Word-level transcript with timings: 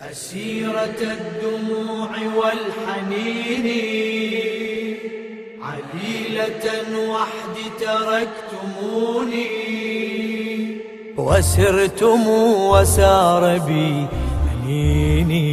أسيرة 0.00 0.98
الدموع 1.00 2.10
والحنين 2.36 3.66
عليلة 5.62 6.64
وحدي 7.10 7.66
تركتموني. 7.80 9.50
وسرتم 11.16 12.28
وسار 12.28 13.58
بي 13.58 14.06
حنيني 14.50 15.50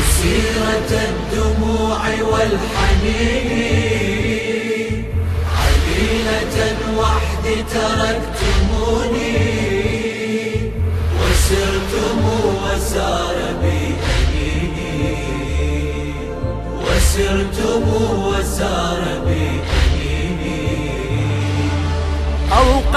أسيرة 0.00 0.90
الدموع 1.10 2.00
والحنين 2.30 3.34
عليلة 5.58 6.56
وحدي 6.98 7.56
تركتموني. 7.74 9.23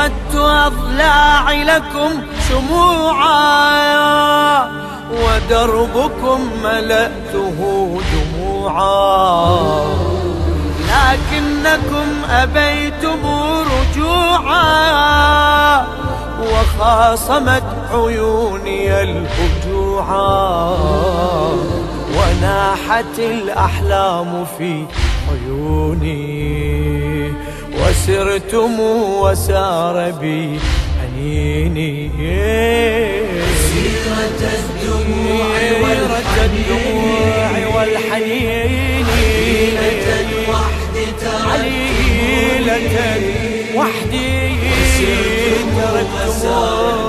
أوقدت 0.08 0.36
أضلاعي 0.36 1.64
لكم 1.64 2.12
شموعا 2.50 3.38
ودربكم 5.12 6.40
ملأته 6.64 7.58
دموعا. 8.14 9.58
لكنكم 10.88 12.08
أبيتم 12.30 13.20
رجوعا 13.74 14.68
وخاصمت 16.42 17.64
عيوني 17.94 19.02
الهجوعا. 19.04 20.78
وناحت 22.18 23.20
الأحلام 23.20 24.46
في 24.58 24.86
عيوني. 25.32 26.97
وسرتم 27.80 28.80
وسار 29.22 30.12
بي 30.22 30.60
حنيني 31.00 31.94
سيرة 33.68 34.42
الدموع 34.58 35.60
والحنين. 37.76 39.06
عليلة 39.08 40.02
وحدي 40.50 41.06
عليلة 41.52 42.98
وحدي 43.76 44.34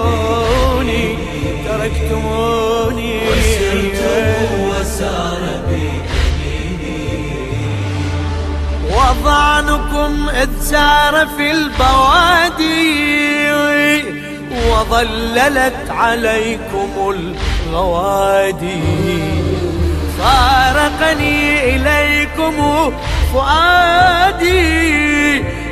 تركتموني. 0.08 1.04
تركتموني 1.68 3.12
وسار 4.68 5.42
وضعنكم 9.08 10.28
إذ 10.28 10.48
سار 10.60 11.26
في 11.36 11.50
البوادي 11.50 12.98
وظللت 14.70 15.90
عليكم 15.90 16.90
الغوادي. 17.68 18.82
فارقني 20.18 21.76
إليكم 21.76 22.54
فؤادي. 23.34 24.78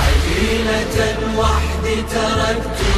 عجينة 0.00 0.96
وحدي 1.38 1.96
تركتموني 2.12 2.89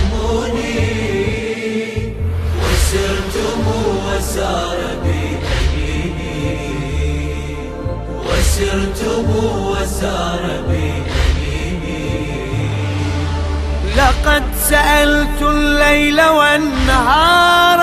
لقد 13.97 14.42
سألت 14.69 15.42
الليل 15.42 16.20
والنهار 16.22 17.80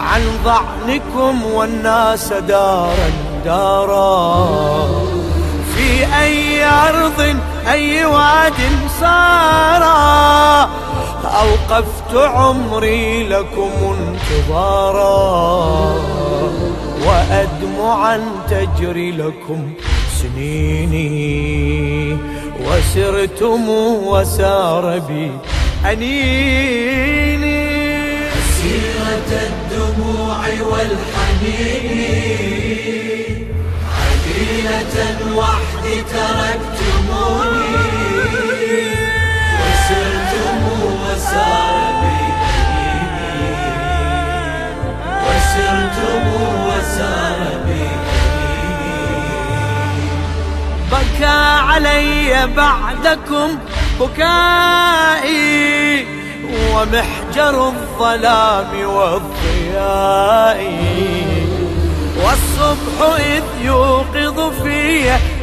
عن 0.00 0.22
ضعنكم 0.44 1.44
والناس 1.44 2.32
دارا 2.32 3.10
دارا. 3.44 4.46
في 5.74 6.06
أي 6.22 6.64
أرض 6.64 7.36
أي 7.70 8.04
واد 8.04 8.60
صار 9.00 9.82
أوقفت 11.24 12.14
عمري 12.14 13.28
لكم 13.28 13.70
انتظارا. 13.98 15.12
وأدمعا 17.06 18.20
تجري 18.50 19.10
لكم 19.12 19.72
سنيني. 20.22 21.81
وسرتم 23.22 23.68
وسار 24.06 24.98
بي 24.98 25.30
أنيني 25.92 27.62
سيرة 28.58 29.30
الدموع 29.46 30.38
والحنين 30.70 32.02
عديلة 34.02 34.96
وحدي 35.36 35.96
تركتموني 36.12 36.81
علي 51.28 52.48
بعدكم 52.56 53.58
بكائي 54.00 55.52
ومحجر 56.74 57.68
الظلام 57.68 58.70
والضياء. 58.86 60.60
والصبح 62.16 62.96
إذ 63.18 63.42
يوقظ 63.64 64.62
في 64.62 64.82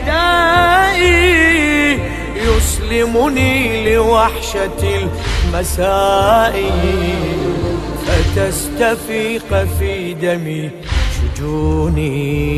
دائي 0.05 1.99
يسلمني 2.35 3.53
لوحشة 3.95 5.07
المساء. 5.47 6.55
فتستفيق 8.07 9.49
في 9.79 10.13
دمي 10.13 10.71
شجوني. 11.15 12.48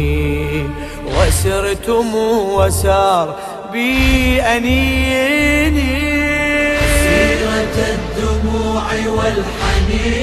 وسرتم 1.42 2.16
وسار 2.56 3.28
بي 3.74 4.42
أنيني 4.42 5.98
سيرة 7.02 7.78
الدموع 7.98 8.86
والحنين. 9.18 10.22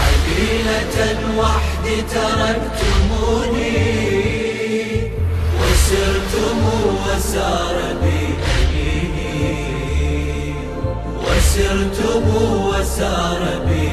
عديلة 0.00 0.96
وحدي 1.38 1.96
تركتموني. 2.14 3.76
وسرتم 5.60 6.60
وسار 7.04 7.76
بي 8.02 8.20
أنيني 8.56 9.36
وسرتم 11.24 12.24
وسار 12.68 13.42
بي 13.66 13.88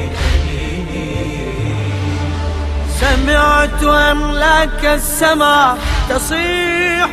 سمعت 3.14 3.82
أملاك 3.82 4.84
السماء 4.84 5.78
تصيح. 6.10 7.10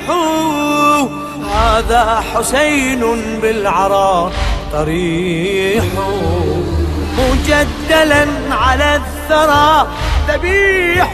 هذا 1.54 2.24
حسين 2.34 3.02
بالعراء 3.42 4.32
طريح 4.74 5.84
مجدلا 7.18 8.28
على 8.52 8.96
الثرى 8.96 9.88
ذبيح. 10.28 11.12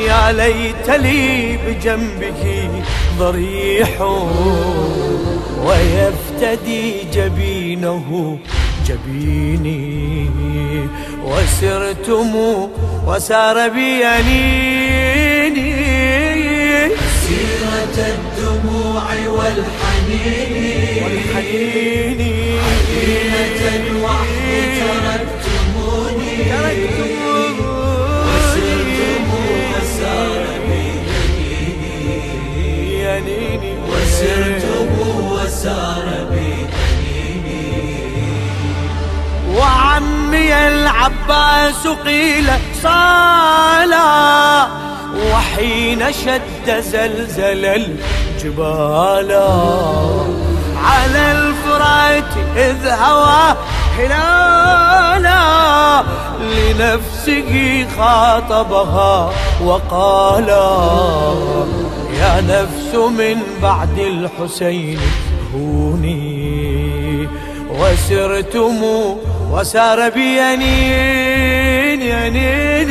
يا 0.00 0.32
ليت 0.32 0.90
لي 0.90 1.56
بجنبه 1.56 2.70
ضريح. 3.18 4.00
ويفتدي 5.64 6.94
جبينه 7.12 8.38
جبيني. 8.86 10.30
وسرتم 11.24 12.32
وسار 13.06 13.68
بيميني. 13.68 14.64
سيرة 17.26 17.96
الدموع 17.98 19.02
والحنين. 19.28 21.04
والحنين. 21.04 22.23
وعمي 40.44 40.68
العباس 40.68 41.86
قيل 42.04 42.46
صالا 42.82 44.66
وحين 45.32 46.12
شد 46.12 46.80
زلزل 46.80 47.64
الجبال. 47.64 49.32
على 50.84 51.32
الفرات 51.32 52.32
إذ 52.56 52.88
هوى 52.88 53.56
هلالا 53.98 55.44
لنفسه 56.40 57.86
خاطبها 57.98 59.32
وقال 59.64 60.48
يا 62.20 62.40
نفس 62.40 62.94
من 62.94 63.42
بعد 63.62 63.98
الحسين 63.98 65.00
هوني 65.54 67.28
وسرتم 67.70 68.84
وسار 69.50 70.10
بينين 70.10 72.00
ينين 72.02 72.90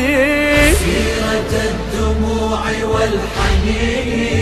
سيرة 0.76 1.54
الدموع 1.72 2.62
والحنين 2.94 4.34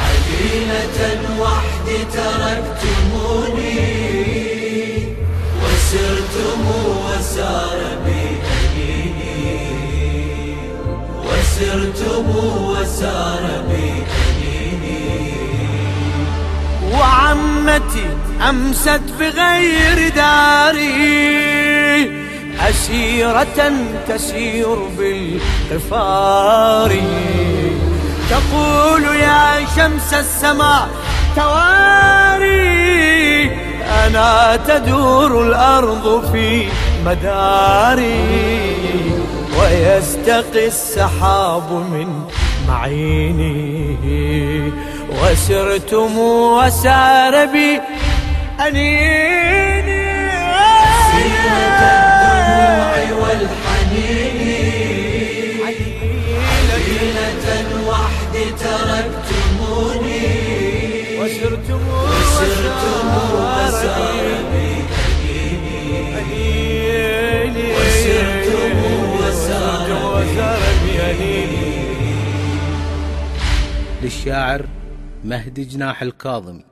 عدينة 0.00 0.98
وحدي 1.40 1.98
تركتموني 2.12 3.80
وسرتم 5.62 6.62
وسار 7.06 7.78
بينين 8.04 9.16
وسرتم 11.26 12.26
وسار 12.70 13.44
بينين. 13.68 13.73
وعمتي 17.74 18.06
أمست 18.48 19.02
في 19.18 19.28
غير 19.28 20.08
داري. 20.08 20.94
أسيرة 22.60 23.72
تسير 24.08 24.76
بالقفار 24.98 26.92
تقول 28.30 29.04
يا 29.04 29.66
شمس 29.76 30.14
السماء 30.14 30.88
تواري. 31.36 32.64
أنا 34.06 34.56
تدور 34.56 35.46
الأرض 35.46 36.32
في 36.32 36.66
مداري. 37.06 38.54
ويستقي 39.58 40.66
السحاب 40.66 41.72
من 41.72 42.08
معيني. 42.68 43.74
وسرتم 45.10 46.18
وسار 46.18 47.46
بي 47.46 47.80
أنيني 48.66 50.04
سيرة 51.10 51.56
الدموع 51.66 52.94
والحنين 53.20 54.44
ليلة 56.68 57.48
وحدي 57.88 58.44
تركتموني 58.60 60.26
وسرتم 61.20 61.82
وسرتم 61.88 63.08
وسار 63.34 64.26
بي 64.52 64.70
أنيني 66.18 67.66
وسرتم 67.72 68.78
وسار 69.20 69.80
بي 70.84 70.94
للشاعر 74.02 74.62
مهدي 75.24 75.64
جناح 75.64 76.02
الكاظمي 76.02 76.64